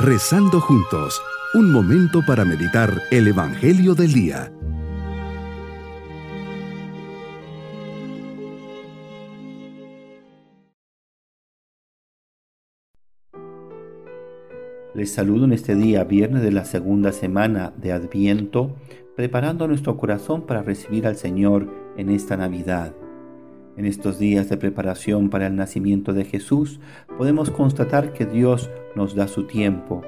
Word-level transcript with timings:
Rezando 0.00 0.60
juntos, 0.60 1.20
un 1.54 1.72
momento 1.72 2.20
para 2.24 2.44
meditar 2.44 3.02
el 3.10 3.26
Evangelio 3.26 3.96
del 3.96 4.12
Día. 4.12 4.52
Les 14.94 15.12
saludo 15.12 15.46
en 15.46 15.52
este 15.52 15.74
día, 15.74 16.04
viernes 16.04 16.42
de 16.42 16.52
la 16.52 16.64
segunda 16.64 17.10
semana 17.10 17.72
de 17.76 17.90
Adviento, 17.90 18.76
preparando 19.16 19.66
nuestro 19.66 19.96
corazón 19.96 20.42
para 20.46 20.62
recibir 20.62 21.08
al 21.08 21.16
Señor 21.16 21.68
en 21.96 22.10
esta 22.10 22.36
Navidad. 22.36 22.94
En 23.76 23.86
estos 23.86 24.18
días 24.18 24.48
de 24.48 24.56
preparación 24.56 25.30
para 25.30 25.46
el 25.46 25.56
nacimiento 25.56 26.12
de 26.12 26.24
Jesús, 26.24 26.80
podemos 27.16 27.50
constatar 27.50 28.12
que 28.12 28.26
Dios 28.26 28.70
nos 28.96 29.14
da 29.14 29.28
su 29.28 29.44
tiempo, 29.44 30.02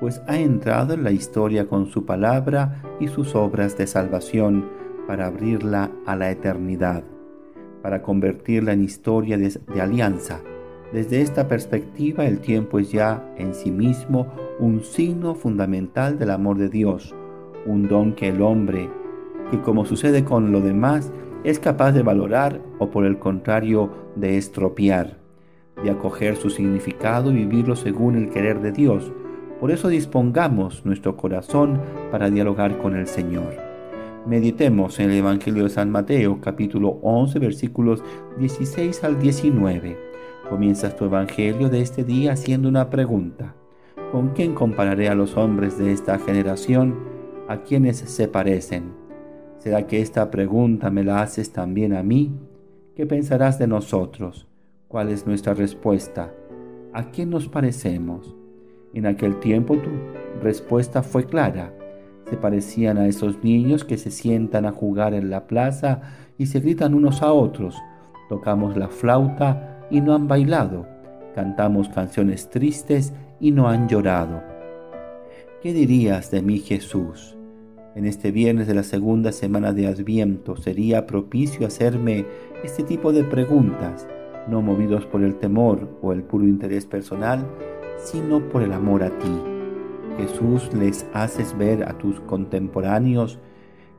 pues 0.00 0.20
ha 0.26 0.38
entrado 0.38 0.94
en 0.94 1.04
la 1.04 1.12
historia 1.12 1.66
con 1.66 1.86
su 1.86 2.04
palabra 2.04 2.82
y 3.00 3.08
sus 3.08 3.34
obras 3.34 3.78
de 3.78 3.86
salvación 3.86 4.68
para 5.06 5.26
abrirla 5.26 5.90
a 6.04 6.16
la 6.16 6.30
eternidad, 6.30 7.04
para 7.82 8.02
convertirla 8.02 8.72
en 8.72 8.82
historia 8.82 9.38
de, 9.38 9.80
alianza. 9.80 10.40
Desde 10.92 11.20
esta 11.20 11.48
perspectiva, 11.48 12.26
el 12.26 12.40
tiempo 12.40 12.78
es 12.78 12.92
ya 12.92 13.24
en 13.38 13.54
sí 13.54 13.70
mismo 13.70 14.26
un 14.58 14.82
signo 14.82 15.34
fundamental 15.34 16.18
del 16.18 16.30
amor 16.30 16.58
de 16.58 16.68
Dios, 16.68 17.14
un 17.64 17.88
don 17.88 18.14
que 18.14 18.28
el 18.28 18.40
hombre, 18.40 18.88
que 19.50 19.60
como 19.60 19.84
sucede 19.84 20.24
con 20.24 20.52
lo 20.52 20.60
demás, 20.60 21.12
es 21.46 21.60
capaz 21.60 21.92
de 21.92 22.02
valorar 22.02 22.60
o 22.80 22.90
por 22.90 23.06
el 23.06 23.20
contrario 23.20 23.88
de 24.16 24.36
estropear, 24.36 25.16
de 25.80 25.90
acoger 25.90 26.34
su 26.34 26.50
significado 26.50 27.30
y 27.30 27.36
vivirlo 27.36 27.76
según 27.76 28.16
el 28.16 28.30
querer 28.30 28.60
de 28.60 28.72
Dios. 28.72 29.12
Por 29.60 29.70
eso 29.70 29.86
dispongamos 29.86 30.84
nuestro 30.84 31.16
corazón 31.16 31.80
para 32.10 32.30
dialogar 32.30 32.78
con 32.78 32.96
el 32.96 33.06
Señor. 33.06 33.54
Meditemos 34.26 34.98
en 34.98 35.10
el 35.10 35.18
Evangelio 35.18 35.62
de 35.62 35.70
San 35.70 35.88
Mateo 35.88 36.40
capítulo 36.40 36.98
11 37.02 37.38
versículos 37.38 38.02
16 38.40 39.04
al 39.04 39.20
19. 39.20 39.96
Comienzas 40.50 40.96
tu 40.96 41.04
Evangelio 41.04 41.68
de 41.68 41.80
este 41.80 42.02
día 42.02 42.32
haciendo 42.32 42.68
una 42.68 42.90
pregunta. 42.90 43.54
¿Con 44.10 44.30
quién 44.30 44.52
compararé 44.52 45.08
a 45.08 45.14
los 45.14 45.36
hombres 45.36 45.78
de 45.78 45.92
esta 45.92 46.18
generación? 46.18 46.96
¿A 47.46 47.58
quienes 47.58 47.98
se 47.98 48.26
parecen? 48.26 49.05
¿Será 49.66 49.88
que 49.88 50.00
esta 50.00 50.30
pregunta 50.30 50.90
me 50.90 51.02
la 51.02 51.22
haces 51.22 51.52
también 51.52 51.92
a 51.92 52.04
mí? 52.04 52.30
¿Qué 52.94 53.04
pensarás 53.04 53.58
de 53.58 53.66
nosotros? 53.66 54.46
¿Cuál 54.86 55.08
es 55.08 55.26
nuestra 55.26 55.54
respuesta? 55.54 56.32
¿A 56.92 57.10
quién 57.10 57.30
nos 57.30 57.48
parecemos? 57.48 58.36
En 58.94 59.06
aquel 59.06 59.40
tiempo 59.40 59.74
tu 59.76 59.90
respuesta 60.40 61.02
fue 61.02 61.26
clara. 61.26 61.74
Se 62.30 62.36
parecían 62.36 62.96
a 62.96 63.08
esos 63.08 63.42
niños 63.42 63.82
que 63.82 63.98
se 63.98 64.12
sientan 64.12 64.66
a 64.66 64.70
jugar 64.70 65.14
en 65.14 65.30
la 65.30 65.48
plaza 65.48 66.00
y 66.38 66.46
se 66.46 66.60
gritan 66.60 66.94
unos 66.94 67.20
a 67.22 67.32
otros. 67.32 67.74
Tocamos 68.28 68.76
la 68.76 68.86
flauta 68.86 69.84
y 69.90 70.00
no 70.00 70.14
han 70.14 70.28
bailado. 70.28 70.86
Cantamos 71.34 71.88
canciones 71.88 72.50
tristes 72.50 73.14
y 73.40 73.50
no 73.50 73.68
han 73.68 73.88
llorado. 73.88 74.44
¿Qué 75.60 75.72
dirías 75.72 76.30
de 76.30 76.40
mí, 76.42 76.60
Jesús? 76.60 77.35
En 77.96 78.04
este 78.04 78.30
viernes 78.30 78.66
de 78.66 78.74
la 78.74 78.82
segunda 78.82 79.32
semana 79.32 79.72
de 79.72 79.86
Adviento 79.86 80.54
sería 80.56 81.06
propicio 81.06 81.66
hacerme 81.66 82.26
este 82.62 82.82
tipo 82.82 83.10
de 83.10 83.24
preguntas, 83.24 84.06
no 84.48 84.60
movidos 84.60 85.06
por 85.06 85.22
el 85.22 85.36
temor 85.36 85.88
o 86.02 86.12
el 86.12 86.22
puro 86.22 86.44
interés 86.44 86.84
personal, 86.84 87.46
sino 87.96 88.46
por 88.50 88.62
el 88.62 88.74
amor 88.74 89.02
a 89.02 89.08
ti. 89.18 89.32
Jesús 90.18 90.70
les 90.74 91.06
haces 91.14 91.56
ver 91.56 91.84
a 91.84 91.96
tus 91.96 92.20
contemporáneos 92.20 93.38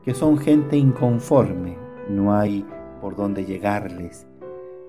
que 0.04 0.14
son 0.14 0.38
gente 0.38 0.76
inconforme, 0.76 1.76
no 2.08 2.32
hay 2.32 2.64
por 3.00 3.16
dónde 3.16 3.44
llegarles. 3.44 4.28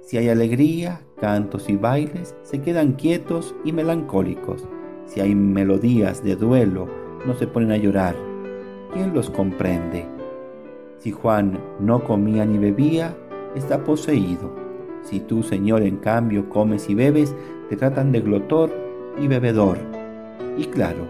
Si 0.01 0.17
hay 0.17 0.29
alegría, 0.29 1.01
cantos 1.19 1.67
y 1.67 1.77
bailes, 1.77 2.35
se 2.43 2.61
quedan 2.61 2.93
quietos 2.93 3.55
y 3.65 3.73
melancólicos. 3.73 4.67
Si 5.07 5.19
hay 5.19 5.33
melodías 5.33 6.23
de 6.23 6.35
duelo, 6.35 6.87
no 7.25 7.33
se 7.33 7.47
ponen 7.47 7.71
a 7.71 7.77
llorar 7.77 8.28
¿quién 8.93 9.13
los 9.13 9.29
comprende? 9.29 10.05
Si 10.97 11.11
Juan 11.11 11.59
no 11.79 12.03
comía 12.03 12.45
ni 12.45 12.57
bebía, 12.57 13.15
está 13.55 13.83
poseído. 13.83 14.51
Si 15.01 15.19
tú, 15.19 15.43
Señor, 15.43 15.81
en 15.83 15.97
cambio 15.97 16.49
comes 16.49 16.89
y 16.89 16.95
bebes, 16.95 17.35
te 17.69 17.75
tratan 17.75 18.11
de 18.11 18.21
glotor 18.21 18.69
y 19.19 19.27
bebedor. 19.27 19.77
Y 20.57 20.65
claro, 20.65 21.07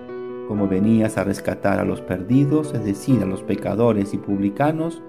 como 0.47 0.67
venías 0.67 1.17
a 1.17 1.23
rescatar 1.23 1.79
a 1.79 1.85
los 1.85 2.01
perdidos, 2.01 2.73
es 2.73 2.83
decir, 2.85 3.23
a 3.23 3.25
los 3.25 3.41
pecadores 3.43 4.13
y 4.13 4.17
publicanos, 4.17 5.01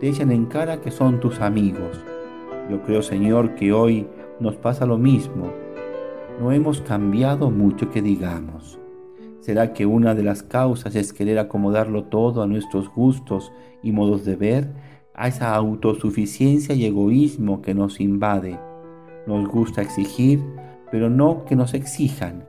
te 0.00 0.08
echan 0.08 0.30
en 0.30 0.46
cara 0.46 0.80
que 0.80 0.90
son 0.90 1.18
tus 1.20 1.40
amigos. 1.40 2.00
Yo 2.70 2.82
creo, 2.82 3.02
Señor, 3.02 3.54
que 3.54 3.72
hoy 3.72 4.06
nos 4.38 4.56
pasa 4.56 4.86
lo 4.86 4.98
mismo. 4.98 5.50
No 6.40 6.52
hemos 6.52 6.80
cambiado 6.80 7.50
mucho 7.50 7.90
que 7.90 8.02
digamos. 8.02 8.78
¿Será 9.48 9.72
que 9.72 9.86
una 9.86 10.14
de 10.14 10.22
las 10.22 10.42
causas 10.42 10.94
es 10.94 11.14
querer 11.14 11.38
acomodarlo 11.38 12.04
todo 12.04 12.42
a 12.42 12.46
nuestros 12.46 12.92
gustos 12.92 13.50
y 13.82 13.92
modos 13.92 14.26
de 14.26 14.36
ver, 14.36 14.68
a 15.14 15.26
esa 15.26 15.54
autosuficiencia 15.54 16.74
y 16.74 16.84
egoísmo 16.84 17.62
que 17.62 17.72
nos 17.72 17.98
invade? 17.98 18.60
Nos 19.26 19.48
gusta 19.48 19.80
exigir, 19.80 20.44
pero 20.90 21.08
no 21.08 21.46
que 21.46 21.56
nos 21.56 21.72
exijan. 21.72 22.46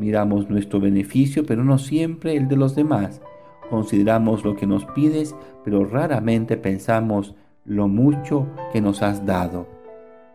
Miramos 0.00 0.50
nuestro 0.50 0.80
beneficio, 0.80 1.46
pero 1.46 1.62
no 1.62 1.78
siempre 1.78 2.36
el 2.36 2.48
de 2.48 2.56
los 2.56 2.74
demás. 2.74 3.22
Consideramos 3.70 4.44
lo 4.44 4.56
que 4.56 4.66
nos 4.66 4.84
pides, 4.86 5.36
pero 5.64 5.84
raramente 5.84 6.56
pensamos 6.56 7.36
lo 7.64 7.86
mucho 7.86 8.48
que 8.72 8.80
nos 8.80 9.02
has 9.02 9.24
dado. 9.24 9.68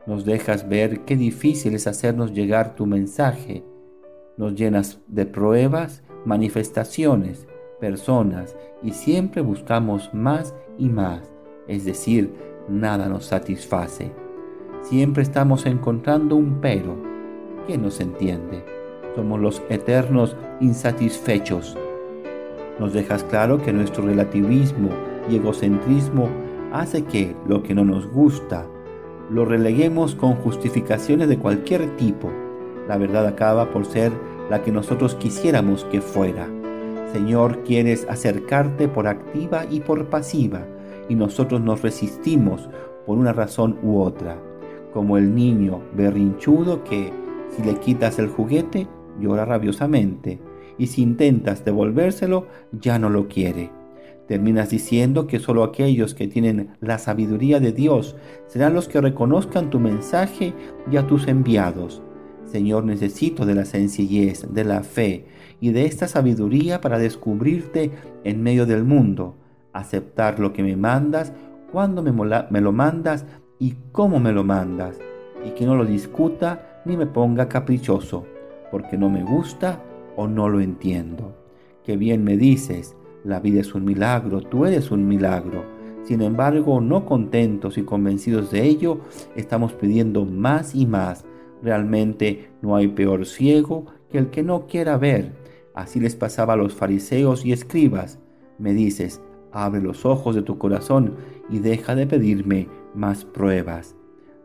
Nos 0.07 0.23
dejas 0.23 0.69
ver 0.69 1.01
qué 1.01 1.17
difícil 1.17 1.73
es 1.75 1.87
hacernos 1.87 2.31
llegar 2.31 2.73
tu 2.73 2.85
mensaje. 2.85 3.65
Nos 4.37 4.55
llenas 4.55 4.99
de 5.07 5.25
pruebas 5.25 6.03
manifestaciones, 6.25 7.47
personas 7.79 8.57
y 8.83 8.91
siempre 8.91 9.41
buscamos 9.41 10.13
más 10.13 10.53
y 10.77 10.89
más, 10.89 11.33
es 11.67 11.85
decir, 11.85 12.33
nada 12.67 13.07
nos 13.07 13.25
satisface. 13.25 14.11
Siempre 14.81 15.23
estamos 15.23 15.65
encontrando 15.65 16.35
un 16.35 16.59
pero. 16.59 16.97
¿Quién 17.65 17.81
nos 17.81 18.01
entiende? 18.01 18.63
Somos 19.15 19.39
los 19.39 19.61
eternos 19.69 20.35
insatisfechos. 20.59 21.77
Nos 22.77 22.91
dejas 22.91 23.23
claro 23.23 23.61
que 23.61 23.71
nuestro 23.71 24.05
relativismo 24.05 24.89
y 25.29 25.37
egocentrismo 25.37 26.27
hace 26.73 27.05
que 27.05 27.35
lo 27.47 27.63
que 27.63 27.73
no 27.73 27.85
nos 27.85 28.05
gusta 28.11 28.67
lo 29.29 29.45
releguemos 29.45 30.13
con 30.13 30.35
justificaciones 30.35 31.29
de 31.29 31.39
cualquier 31.39 31.95
tipo. 31.95 32.29
La 32.87 32.97
verdad 32.97 33.25
acaba 33.25 33.71
por 33.71 33.85
ser 33.85 34.11
la 34.49 34.61
que 34.61 34.71
nosotros 34.71 35.15
quisiéramos 35.15 35.83
que 35.85 36.01
fuera. 36.01 36.47
Señor, 37.11 37.63
quieres 37.63 38.05
acercarte 38.09 38.87
por 38.87 39.07
activa 39.07 39.65
y 39.69 39.79
por 39.79 40.05
pasiva, 40.07 40.65
y 41.09 41.15
nosotros 41.15 41.61
nos 41.61 41.81
resistimos 41.81 42.69
por 43.05 43.17
una 43.17 43.33
razón 43.33 43.77
u 43.83 43.99
otra, 43.99 44.37
como 44.93 45.17
el 45.17 45.33
niño 45.33 45.81
berrinchudo 45.95 46.83
que, 46.83 47.11
si 47.55 47.63
le 47.63 47.75
quitas 47.75 48.19
el 48.19 48.27
juguete, 48.27 48.87
llora 49.19 49.45
rabiosamente, 49.45 50.39
y 50.77 50.87
si 50.87 51.01
intentas 51.03 51.63
devolvérselo, 51.63 52.47
ya 52.71 52.99
no 52.99 53.09
lo 53.09 53.27
quiere. 53.27 53.71
Terminas 54.27 54.71
diciendo 54.71 55.27
que 55.27 55.39
solo 55.39 55.63
aquellos 55.63 56.15
que 56.15 56.27
tienen 56.27 56.75
la 56.81 56.97
sabiduría 56.97 57.59
de 57.59 57.71
Dios 57.71 58.15
serán 58.47 58.73
los 58.73 58.87
que 58.87 58.99
reconozcan 58.99 59.69
tu 59.69 59.79
mensaje 59.79 60.53
y 60.91 60.97
a 60.97 61.05
tus 61.05 61.27
enviados. 61.27 62.01
Señor, 62.45 62.85
necesito 62.85 63.45
de 63.45 63.55
la 63.55 63.65
sencillez, 63.65 64.47
de 64.51 64.63
la 64.63 64.83
fe 64.83 65.25
y 65.59 65.71
de 65.71 65.85
esta 65.85 66.07
sabiduría 66.07 66.81
para 66.81 66.99
descubrirte 66.99 67.91
en 68.23 68.43
medio 68.43 68.65
del 68.65 68.83
mundo, 68.83 69.35
aceptar 69.73 70.39
lo 70.39 70.53
que 70.53 70.63
me 70.63 70.75
mandas, 70.75 71.33
cuando 71.71 72.03
me, 72.03 72.11
me 72.11 72.61
lo 72.61 72.71
mandas 72.71 73.25
y 73.59 73.75
cómo 73.91 74.19
me 74.19 74.31
lo 74.31 74.43
mandas, 74.43 74.99
y 75.45 75.51
que 75.51 75.65
no 75.65 75.75
lo 75.75 75.85
discuta 75.85 76.81
ni 76.85 76.95
me 76.97 77.07
ponga 77.07 77.49
caprichoso, 77.49 78.25
porque 78.71 78.97
no 78.97 79.09
me 79.09 79.23
gusta 79.23 79.81
o 80.15 80.27
no 80.27 80.47
lo 80.49 80.61
entiendo. 80.61 81.35
Que 81.83 81.97
bien 81.97 82.23
me 82.23 82.37
dices, 82.37 82.95
la 83.23 83.39
vida 83.39 83.61
es 83.61 83.73
un 83.73 83.85
milagro, 83.85 84.41
tú 84.41 84.65
eres 84.65 84.91
un 84.91 85.07
milagro. 85.07 85.63
Sin 86.03 86.21
embargo, 86.21 86.79
no 86.79 87.05
contentos 87.05 87.77
y 87.77 87.83
convencidos 87.83 88.51
de 88.51 88.63
ello, 88.63 88.99
estamos 89.35 89.73
pidiendo 89.73 90.25
más 90.25 90.75
y 90.75 90.85
más 90.85 91.25
Realmente 91.65 92.51
no 92.61 92.75
hay 92.75 92.89
peor 92.89 93.25
ciego 93.25 93.87
que 94.11 94.19
el 94.19 94.29
que 94.29 94.43
no 94.43 94.67
quiera 94.67 94.99
ver. 94.99 95.31
Así 95.73 95.99
les 95.99 96.15
pasaba 96.15 96.53
a 96.53 96.57
los 96.57 96.75
fariseos 96.75 97.43
y 97.43 97.53
escribas. 97.53 98.19
Me 98.59 98.75
dices, 98.75 99.19
abre 99.51 99.81
los 99.81 100.05
ojos 100.05 100.35
de 100.35 100.43
tu 100.43 100.59
corazón 100.59 101.15
y 101.49 101.57
deja 101.57 101.95
de 101.95 102.05
pedirme 102.05 102.67
más 102.93 103.25
pruebas. 103.25 103.95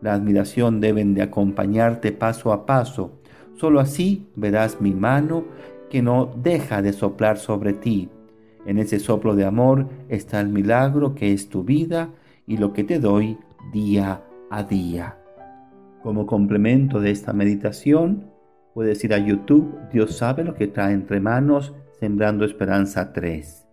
La 0.00 0.14
admiración 0.14 0.81
deben 0.81 1.12
de 1.12 1.20
acompañarte 1.20 2.11
paso 2.11 2.55
a 2.55 2.64
paso. 2.64 3.12
Solo 3.55 3.81
así 3.81 4.26
verás 4.34 4.81
mi 4.81 4.94
mano 4.94 5.44
que 5.90 6.00
no 6.00 6.32
deja 6.43 6.81
de 6.81 6.94
soplar 6.94 7.37
sobre 7.37 7.75
ti. 7.75 8.08
En 8.64 8.78
ese 8.78 8.99
soplo 8.99 9.37
de 9.37 9.44
amor 9.44 9.88
está 10.08 10.40
el 10.40 10.49
milagro 10.49 11.14
que 11.14 11.34
es 11.34 11.50
tu 11.50 11.64
vida 11.64 12.14
y 12.46 12.56
lo 12.56 12.73
que 12.73 12.82
te 12.82 12.99
doy 12.99 13.37
día 13.75 14.23
a 14.49 14.62
día. 14.62 15.19
Como 16.02 16.26
complemento 16.26 16.99
de 16.99 17.11
esta 17.11 17.35
meditación, 17.35 18.31
puedes 18.73 19.05
ir 19.05 19.12
a 19.12 19.19
YouTube, 19.19 19.76
Dios 19.93 20.17
sabe 20.17 20.44
lo 20.44 20.55
que 20.55 20.67
trae 20.67 20.94
entre 20.94 21.20
manos, 21.20 21.75
Sembrando 21.99 22.47
Esperanza 22.47 23.12
3. 23.12 23.67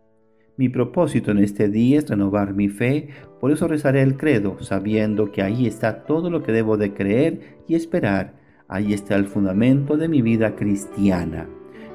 Mi 0.58 0.68
propósito 0.68 1.32
en 1.32 1.38
este 1.38 1.70
día 1.70 2.00
es 2.00 2.10
renovar 2.10 2.54
mi 2.54 2.68
fe, 2.68 3.10
por 3.40 3.52
eso 3.52 3.70
rezaré 3.70 4.02
el 4.02 4.18
credo, 4.18 4.58
sabiendo 4.60 5.32
que 5.32 5.42
ahí 5.42 5.68
está 5.68 6.04
todo 6.04 6.30
lo 6.30 6.44
que 6.44 6.52
debo 6.52 6.76
de 6.76 6.94
creer 6.94 7.60
y 7.66 7.76
esperar. 7.76 8.34
Ahí 8.68 8.92
está 8.92 9.16
el 9.16 9.28
fundamento 9.28 9.96
de 9.96 10.10
mi 10.10 10.22
vida 10.22 10.56
cristiana. 10.58 11.48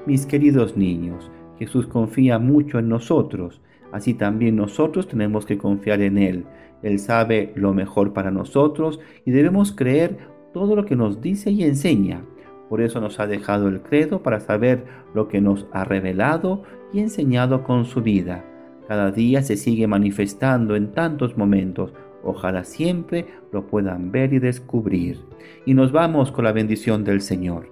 Mis 0.06 0.24
queridos 0.24 0.78
niños, 0.78 1.30
Jesús 1.64 1.86
confía 1.86 2.38
mucho 2.38 2.78
en 2.78 2.88
nosotros, 2.88 3.60
así 3.92 4.14
también 4.14 4.56
nosotros 4.56 5.08
tenemos 5.08 5.46
que 5.46 5.58
confiar 5.58 6.00
en 6.00 6.18
Él. 6.18 6.44
Él 6.82 6.98
sabe 6.98 7.52
lo 7.54 7.74
mejor 7.74 8.12
para 8.12 8.30
nosotros 8.30 9.00
y 9.24 9.30
debemos 9.30 9.72
creer 9.72 10.18
todo 10.52 10.76
lo 10.76 10.84
que 10.84 10.96
nos 10.96 11.20
dice 11.20 11.50
y 11.50 11.62
enseña. 11.62 12.22
Por 12.68 12.80
eso 12.80 13.00
nos 13.00 13.20
ha 13.20 13.26
dejado 13.26 13.68
el 13.68 13.82
credo 13.82 14.22
para 14.22 14.40
saber 14.40 14.84
lo 15.14 15.28
que 15.28 15.40
nos 15.40 15.66
ha 15.72 15.84
revelado 15.84 16.62
y 16.92 17.00
enseñado 17.00 17.64
con 17.64 17.84
su 17.84 18.02
vida 18.02 18.44
cada 18.92 19.10
día 19.10 19.40
se 19.40 19.56
sigue 19.56 19.86
manifestando 19.86 20.76
en 20.76 20.92
tantos 20.92 21.38
momentos. 21.38 21.94
Ojalá 22.22 22.62
siempre 22.62 23.24
lo 23.50 23.66
puedan 23.66 24.12
ver 24.12 24.34
y 24.34 24.38
descubrir. 24.38 25.18
Y 25.64 25.72
nos 25.72 25.92
vamos 25.92 26.30
con 26.30 26.44
la 26.44 26.52
bendición 26.52 27.02
del 27.02 27.22
Señor. 27.22 27.71